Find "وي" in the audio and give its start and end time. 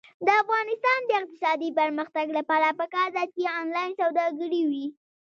4.69-4.85